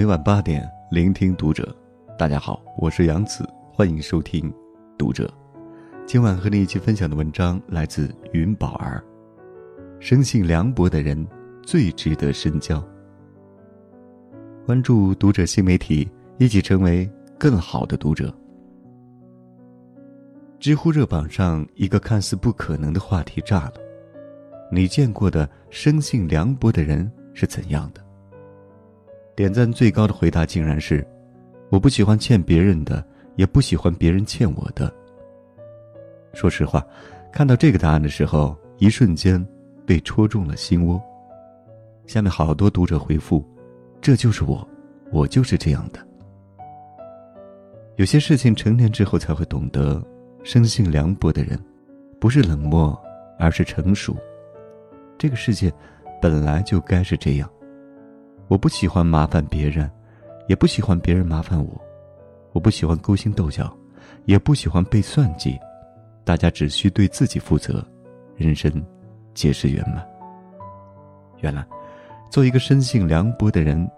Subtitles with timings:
[0.00, 1.76] 每晚八点，聆听读者。
[2.18, 4.50] 大家好，我是杨子，欢迎收听
[4.96, 5.30] 《读者》。
[6.06, 9.04] 今晚和你一起分享的文章来自云宝儿。
[9.98, 11.28] 生性凉薄的人
[11.62, 12.82] 最值得深交。
[14.64, 17.06] 关注《读者》新媒体，一起成为
[17.38, 18.34] 更好的读者。
[20.58, 23.74] 知乎热榜上一个看似不可能的话题炸了：
[24.72, 28.00] 你见过的生性凉薄的人是怎样的？
[29.40, 31.02] 点赞最高的回答竟然是
[31.72, 33.02] ：“我不喜欢欠别人的，
[33.36, 34.92] 也不喜欢别人欠我的。”
[36.34, 36.86] 说实话，
[37.32, 39.42] 看到这个答案的时候，一瞬间
[39.86, 41.02] 被戳中了心窝。
[42.06, 43.42] 下面好多读者回复
[43.98, 44.68] ：“这就是我，
[45.10, 46.06] 我就是这样的。”
[47.96, 50.04] 有些事情成年之后才会懂得，
[50.44, 51.58] 生性凉薄的人，
[52.20, 52.94] 不是冷漠，
[53.38, 54.14] 而是成熟。
[55.16, 55.72] 这个世界，
[56.20, 57.50] 本来就该是这样。
[58.50, 59.88] 我不喜欢麻烦别人，
[60.48, 61.80] 也不喜欢别人麻烦我。
[62.52, 63.72] 我不喜欢勾心斗角，
[64.24, 65.56] 也不喜欢被算计。
[66.24, 67.86] 大家只需对自己负责，
[68.34, 68.84] 人生
[69.34, 70.04] 皆是圆满。
[71.38, 71.64] 原来，
[72.28, 73.88] 做一个生性凉薄的人，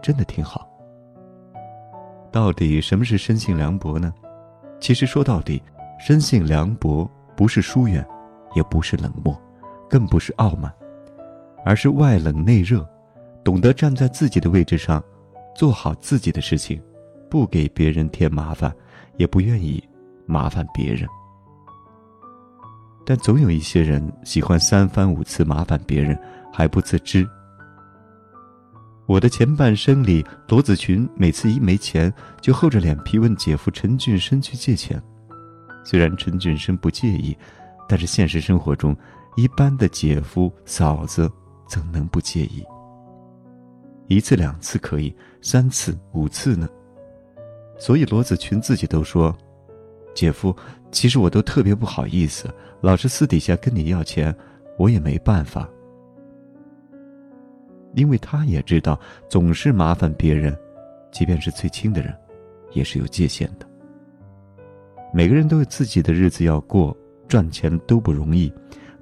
[0.00, 0.70] 真的挺好。
[2.30, 4.14] 到底什么是生性凉薄呢？
[4.78, 5.60] 其实说到底，
[5.98, 8.06] 生性凉薄不是疏远，
[8.54, 9.36] 也不是冷漠，
[9.90, 10.72] 更不是傲慢，
[11.64, 12.88] 而是外冷内热。
[13.46, 15.00] 懂得站在自己的位置上，
[15.54, 16.82] 做好自己的事情，
[17.30, 18.74] 不给别人添麻烦，
[19.18, 19.80] 也不愿意
[20.26, 21.08] 麻烦别人。
[23.04, 26.18] 但总有一些人喜欢三番五次麻烦别人
[26.52, 27.24] 还不自知。
[29.06, 35.00] 我的前半生里，罗子群每次一没钱，就厚着脸皮问姐夫陈俊生去借钱。
[35.84, 37.38] 虽然陈俊生不介意，
[37.88, 38.96] 但是现实生活中，
[39.36, 41.30] 一般的姐夫嫂子
[41.68, 42.64] 怎能不介意？
[44.08, 46.68] 一次两次可以，三次五次呢？
[47.78, 49.36] 所以罗子群自己都说
[50.14, 50.54] ：“姐夫，
[50.90, 52.48] 其实我都特别不好意思，
[52.80, 54.34] 老是私底下跟你要钱，
[54.78, 55.68] 我也没办法。
[57.94, 58.98] 因为他也知道，
[59.28, 60.56] 总是麻烦别人，
[61.10, 62.14] 即便是最亲的人，
[62.72, 63.66] 也是有界限的。
[65.12, 68.52] 每个人都有自己的日子要过，赚钱都不容易，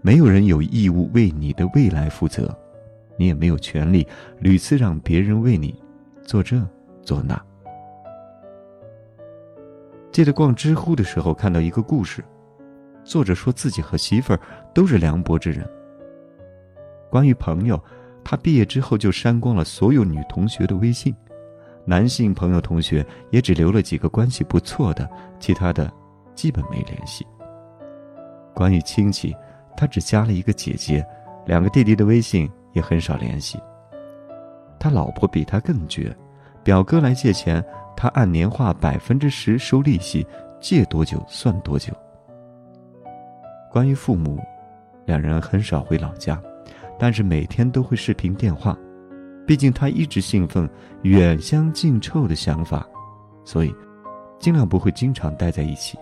[0.00, 2.56] 没有人有义务为你的未来负责。”
[3.16, 4.06] 你也没有权利
[4.38, 5.74] 屡次让别人为你
[6.22, 6.60] 做这
[7.02, 7.40] 做那。
[10.10, 12.24] 记得逛知乎的时候看到一个故事，
[13.02, 14.40] 作者说自己和媳妇儿
[14.72, 15.68] 都是凉薄之人。
[17.10, 17.82] 关于朋友，
[18.22, 21.14] 他毕业之后就删光了所有女同学的微信，
[21.84, 25.08] 男性朋友同学也只留了几个关系不错的，
[25.38, 25.92] 其他的
[26.34, 27.26] 基本没联系。
[28.54, 29.34] 关于亲戚，
[29.76, 31.04] 他只加了一个姐姐，
[31.44, 32.48] 两个弟弟的微信。
[32.74, 33.58] 也很少联系。
[34.78, 36.14] 他老婆比他更绝，
[36.62, 37.64] 表哥来借钱，
[37.96, 40.26] 他按年化百分之十收利息，
[40.60, 41.90] 借多久算多久。
[43.72, 44.38] 关于父母，
[45.06, 46.38] 两人很少回老家，
[46.98, 48.76] 但是每天都会视频电话。
[49.46, 50.68] 毕竟他一直信奉
[51.02, 52.86] 远香近臭的想法，
[53.44, 53.74] 所以
[54.38, 55.98] 尽量不会经常待在一起。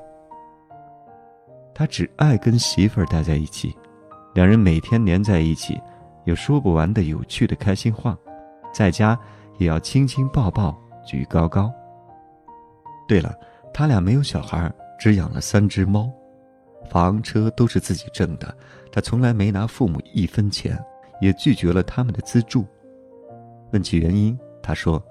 [1.74, 3.74] 他只爱跟媳妇儿待在一起，
[4.34, 5.80] 两人每天黏在一起。
[6.24, 8.16] 有说不完的有趣的开心话，
[8.72, 9.18] 在家
[9.58, 11.72] 也要亲亲抱抱举高高。
[13.08, 13.36] 对了，
[13.74, 16.10] 他俩没有小孩，只养了三只猫，
[16.88, 18.56] 房车都是自己挣的，
[18.92, 20.78] 他从来没拿父母一分钱，
[21.20, 22.64] 也拒绝了他们的资助。
[23.72, 25.02] 问起原因，他说：“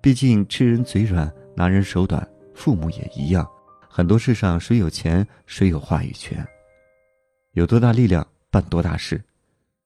[0.00, 3.46] 毕竟吃人嘴软，拿人手短，父母也一样，
[3.88, 6.44] 很多事上谁有钱谁有话语权，
[7.52, 9.22] 有多大力量办多大事。”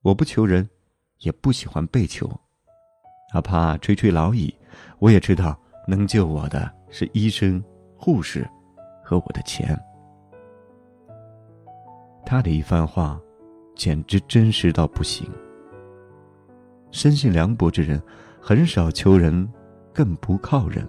[0.05, 0.69] 我不求人，
[1.21, 2.31] 也不喜欢被求，
[3.33, 4.55] 哪怕垂垂老矣，
[4.99, 7.65] 我也知道能救我的是医生、
[7.97, 8.47] 护士
[9.03, 9.75] 和我的钱。
[12.23, 13.19] 他的一番话，
[13.75, 15.27] 简直真实到不行。
[16.91, 17.99] 生性凉薄之人，
[18.39, 19.51] 很少求人，
[19.91, 20.87] 更不靠人。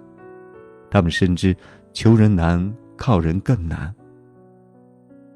[0.91, 1.55] 他们深知
[1.93, 3.95] 求人难，靠人更难。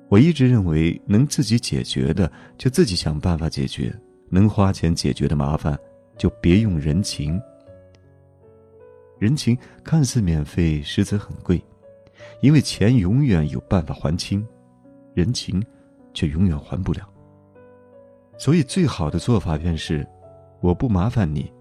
[0.10, 3.94] 我一直认为，能自己解决的就自己想办法解决，
[4.30, 5.78] 能花钱解决的麻烦
[6.18, 7.40] 就别用人情。
[9.20, 11.64] 人情看似免费，实则很贵，
[12.42, 14.44] 因为钱永远有办法还清，
[15.14, 15.64] 人情
[16.12, 17.08] 却永远还不了。
[18.36, 20.08] 所以，最好的做法便是，
[20.60, 21.52] 我不麻烦你，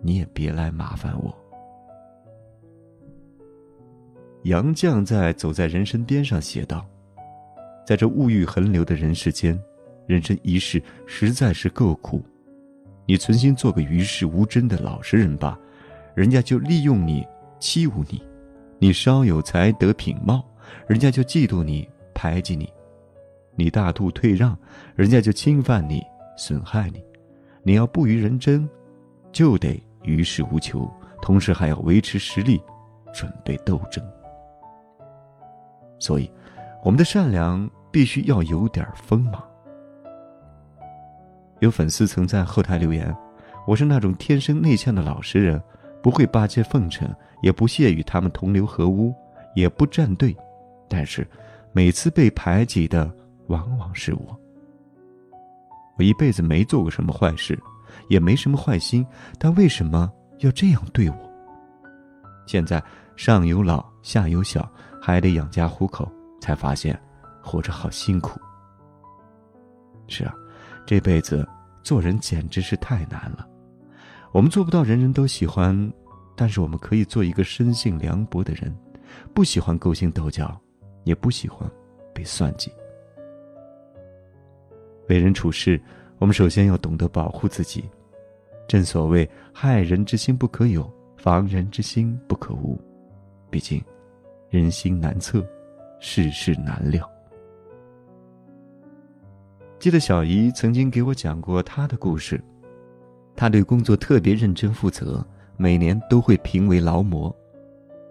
[0.00, 1.36] 你也别来麻烦我。
[4.44, 6.86] 杨绛在《走在人生边上》写道。
[7.84, 9.60] 在这物欲横流的人世间，
[10.06, 12.22] 人生一世实在是够苦。
[13.06, 15.58] 你存心做个与世无争的老实人吧，
[16.14, 17.26] 人家就利用你
[17.58, 18.22] 欺侮你；
[18.78, 20.44] 你稍有才德品貌，
[20.86, 22.66] 人家就嫉妒你排挤你；
[23.56, 24.56] 你大度退让，
[24.94, 26.00] 人家就侵犯你
[26.36, 27.02] 损害你。
[27.64, 28.68] 你要不与人争，
[29.32, 30.88] 就得于事无求，
[31.20, 32.62] 同时还要维持实力，
[33.12, 34.04] 准备斗争。
[35.98, 36.30] 所以，
[36.84, 39.40] 我们的善良必须要有点锋芒。
[41.60, 43.14] 有粉丝曾在后台留言
[43.68, 45.62] ：“我是那种天生内向的老实人，
[46.02, 47.08] 不会巴结奉承，
[47.40, 49.14] 也不屑与他们同流合污，
[49.54, 50.36] 也不站队，
[50.88, 51.24] 但是，
[51.70, 53.08] 每次被排挤的
[53.46, 54.40] 往往是我。
[55.96, 57.56] 我一辈子没做过什么坏事，
[58.08, 59.06] 也没什么坏心，
[59.38, 61.16] 但为什么要这样对我？
[62.44, 62.82] 现在
[63.14, 64.68] 上有老，下有小，
[65.00, 66.10] 还得养家糊口，
[66.42, 67.00] 才发现，
[67.40, 68.40] 活着好辛苦。
[70.08, 70.34] 是啊。”
[70.84, 71.48] 这辈子
[71.84, 73.48] 做人简直是太难了，
[74.32, 75.92] 我们做不到人人都喜欢，
[76.34, 78.76] 但是我们可以做一个生性凉薄的人，
[79.32, 80.60] 不喜欢勾心斗角，
[81.04, 81.70] 也不喜欢
[82.12, 82.68] 被算计。
[85.08, 85.80] 为人处事，
[86.18, 87.88] 我们首先要懂得保护自己。
[88.66, 92.76] 正所谓害人之心不可有，防人之心不可无。
[93.50, 93.80] 毕竟，
[94.50, 95.46] 人心难测，
[96.04, 97.08] 世事难料。
[99.78, 102.42] 记得小姨曾经给我讲过她的故事，
[103.36, 105.24] 她对工作特别认真负责，
[105.56, 107.34] 每年都会评为劳模。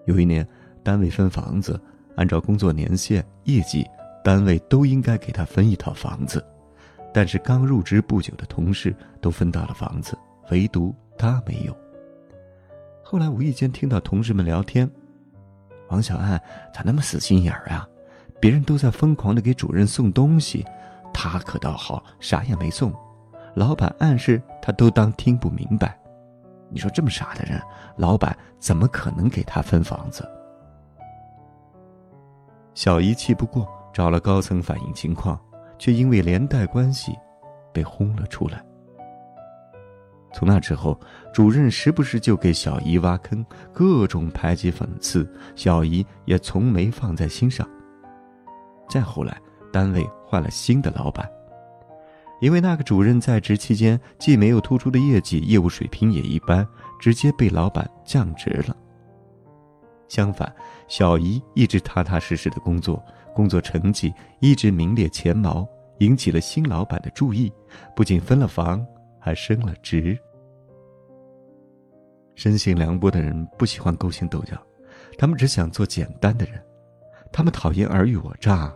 [0.05, 0.47] 有一年，
[0.81, 1.77] 单位分房子，
[2.15, 3.85] 按照工作年限、业绩，
[4.23, 6.41] 单位都应该给她分一套房子，
[7.13, 10.17] 但是刚入职不久的同事都分到了房子，
[10.49, 11.77] 唯独她没有。
[13.03, 14.89] 后来无意间听到同事们聊天，
[15.91, 16.41] 王小岸
[16.73, 17.87] 咋那么死心眼儿啊？
[18.39, 20.65] 别人都在疯狂的给主任送东西。
[21.13, 22.93] 他可倒好，啥也没送，
[23.53, 25.99] 老板暗示他都当听不明白。
[26.69, 27.61] 你说这么傻的人，
[27.97, 30.25] 老板怎么可能给他分房子？
[32.73, 35.37] 小姨气不过，找了高层反映情况，
[35.77, 37.13] 却因为连带关系，
[37.73, 38.63] 被轰了出来。
[40.33, 40.99] 从那之后，
[41.33, 47.67] 主任时不时就给小姨挖坑，各种排挤讽刺，小姨也从没放在心上。
[48.89, 49.37] 再后来。
[49.73, 51.25] 单位换了新的老板，
[52.41, 56.67] 因为那个主任在职期间既没有突出的业绩，业务水平也一般，
[56.99, 58.75] 直接被老板降职了。
[60.09, 60.53] 相反，
[60.89, 63.01] 小姨一直踏踏实实的工作，
[63.33, 65.65] 工作成绩一直名列前茅，
[65.99, 67.49] 引起了新老板的注意，
[67.95, 68.85] 不仅分了房，
[69.21, 70.19] 还升了职。
[72.35, 74.61] 生性凉薄的人不喜欢勾心斗角，
[75.17, 76.61] 他们只想做简单的人，
[77.31, 78.75] 他们讨厌尔虞我诈。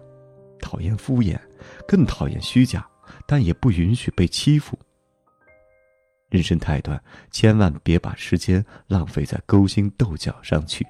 [0.61, 1.37] 讨厌敷衍，
[1.85, 2.87] 更讨厌虚假，
[3.27, 4.79] 但也不允许被欺负。
[6.29, 6.99] 人生太短，
[7.29, 10.83] 千万别把时间浪费在勾心斗角上去。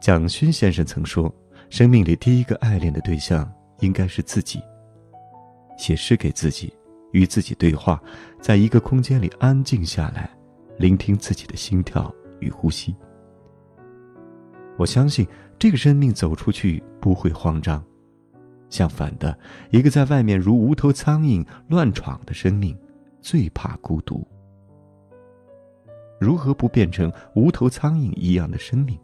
[0.00, 1.32] 蒋勋先生曾说
[1.68, 4.62] ：“生命里第一个爱恋的对象应该是自己。”
[5.76, 6.72] 写诗给自己，
[7.12, 8.02] 与自己对话，
[8.40, 10.30] 在一个空间里安静下来，
[10.78, 12.94] 聆听自己的心跳与呼吸。
[14.76, 15.26] 我相信。
[15.58, 17.80] 这个生命走出去不会慌张，
[18.68, 19.38] 相反的，
[19.70, 22.76] 一个在外面如无头苍蝇乱闯的生命，
[23.20, 24.26] 最怕孤独。
[26.18, 28.98] 如何不变成无头苍蝇一样的生命？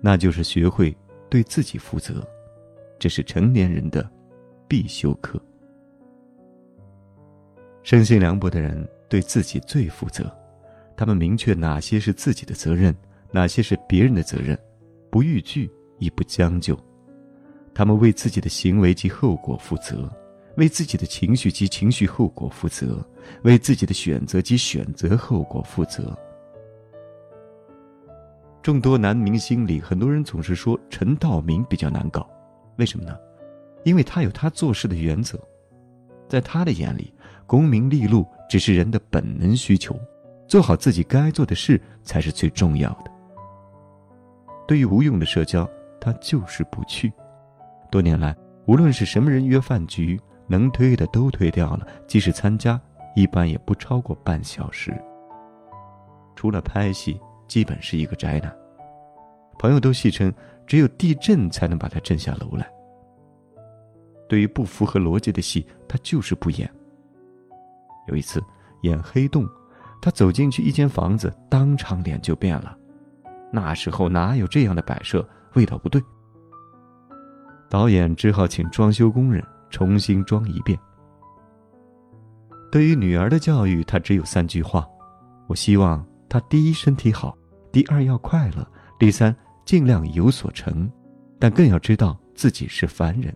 [0.00, 0.96] 那就是学会
[1.28, 2.26] 对自己负责，
[2.98, 4.10] 这是成年人的
[4.66, 5.38] 必修课。
[7.82, 10.30] 生性凉薄的人对自己最负责，
[10.96, 12.94] 他们明确哪些是自己的责任，
[13.30, 14.58] 哪些是别人的责任，
[15.10, 15.70] 不逾矩。
[15.98, 16.76] 亦不将就，
[17.72, 20.10] 他们为自己的行为及后果负责，
[20.56, 23.06] 为自己的情绪及情绪后果负责，
[23.44, 26.18] 为自己的选择及选择后果负责。
[28.64, 32.28] 众多男明星里，很多人总是说陈道明比较难搞，
[32.78, 33.16] 为什么呢？
[33.84, 35.38] 因为他有他做事的原则，
[36.28, 37.14] 在他的眼里，
[37.52, 39.94] 功名利禄只是人的本能需求，
[40.48, 43.10] 做好自己该做的事才是最重要的。
[44.66, 45.68] 对于无用的社交。
[46.04, 47.12] 他就是不去。
[47.88, 51.86] 多年来，无论是什么人约饭局，能推的都推掉了。
[52.08, 52.80] 即使参加，
[53.14, 54.92] 一般也不超过半小时。
[56.34, 58.52] 除了拍戏，基本是一个宅男。
[59.60, 60.34] 朋友都戏称，
[60.66, 62.68] 只有地震才能把他震下楼来。
[64.28, 66.68] 对于不符合逻辑的戏，他就是不演。
[68.08, 68.42] 有一次
[68.82, 69.44] 演《黑洞》，
[70.00, 72.76] 他走进去一间房子，当场脸就变了。
[73.52, 75.26] 那时候哪有这样的摆设？
[75.54, 76.02] 味道不对，
[77.68, 80.78] 导演只好请装修工人重新装一遍。
[82.70, 84.88] 对于女儿的教育，他只有三句话：
[85.46, 87.36] 我希望她第一身体好，
[87.70, 88.66] 第二要快乐，
[88.98, 90.90] 第三尽量有所成，
[91.38, 93.34] 但更要知道自己是凡人。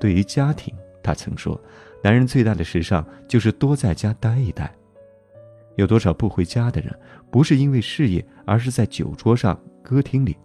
[0.00, 1.60] 对于家庭，他曾说
[2.06, 4.72] ：“男人最大的时尚就是多在家待一待。”
[5.74, 6.96] 有多少不回家的人，
[7.32, 10.36] 不是因为事业，而是在酒桌上、歌厅里。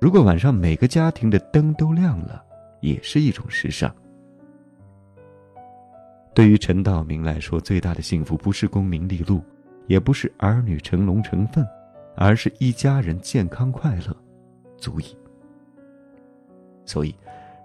[0.00, 2.42] 如果晚上每个家庭的灯都亮了，
[2.80, 3.94] 也是一种时尚。
[6.32, 9.44] 对于陈道明来说，最大的幸福不是功名利禄，
[9.86, 11.62] 也不是儿女成龙成凤，
[12.16, 14.16] 而是一家人健康快乐，
[14.78, 15.14] 足矣。
[16.86, 17.14] 所以，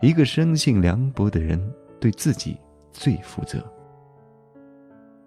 [0.02, 1.58] 一个生性凉薄的人，
[1.98, 2.58] 对自己
[2.96, 3.64] 最负责。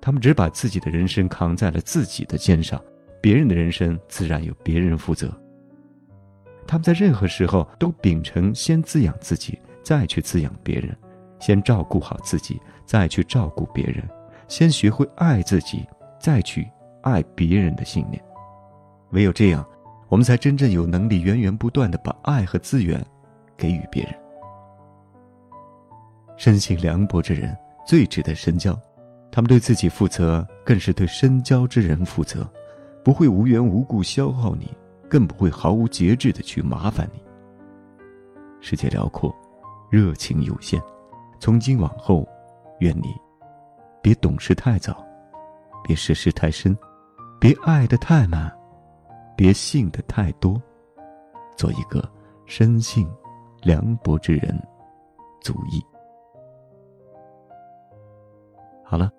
[0.01, 2.83] 他们只把自己的人生扛在了自己的肩上，
[3.21, 5.31] 别人的人生自然由别人负责。
[6.67, 10.95] 他们在任何时候都秉承先滋养自己，再去滋养别人；
[11.39, 14.03] 先照顾好自己，再去照顾别人；
[14.49, 15.87] 先学会爱自己，
[16.21, 16.67] 再去
[17.03, 18.23] 爱别人的信念。
[19.11, 19.67] 唯有这样，
[20.09, 23.05] 我们才真正有能力源源不断的把爱和资源
[23.57, 24.15] 给予别人。
[26.39, 27.55] 生性凉薄之人
[27.85, 28.75] 最值得深交。
[29.31, 32.51] 他们对自己负责，更是对深交之人负责，
[33.05, 34.75] 不会无缘无故消耗你，
[35.11, 37.21] 更不会毫无节制的去麻烦你。
[38.61, 39.35] 世界辽阔，
[39.91, 40.81] 热情有限，
[41.39, 42.27] 从今往后，
[42.81, 43.15] 愿你
[44.01, 45.05] 别懂事太早，
[45.85, 46.77] 别涉世太深，
[47.39, 48.51] 别爱的太满，
[49.37, 50.61] 别信的太多，
[51.57, 52.03] 做一个
[52.47, 53.09] 生性
[53.63, 54.59] 凉薄之人，
[55.43, 55.85] 足矣。
[58.91, 59.11] 好了。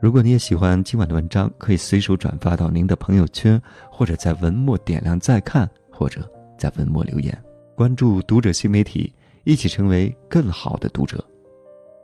[0.00, 7.32] 如果你也喜欢今晚的文章，可以随手转发到您的朋友圈，或者在文末点亮再看，或者在文末留言。
[7.76, 9.14] 关注读者新媒体，
[9.44, 11.24] 一起成为更好的读者。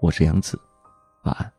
[0.01, 0.57] 我是杨子，
[1.25, 1.58] 晚安。